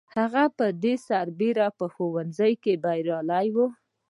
[0.17, 3.57] هغه پر دې سربېره په ښوونځي کې بریالی و